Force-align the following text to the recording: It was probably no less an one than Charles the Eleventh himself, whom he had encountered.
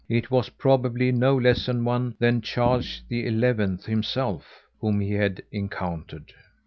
It 0.09 0.31
was 0.31 0.49
probably 0.49 1.11
no 1.11 1.37
less 1.37 1.67
an 1.67 1.85
one 1.85 2.15
than 2.17 2.41
Charles 2.41 3.03
the 3.07 3.23
Eleventh 3.27 3.85
himself, 3.85 4.63
whom 4.79 4.99
he 4.99 5.13
had 5.13 5.43
encountered. 5.51 6.33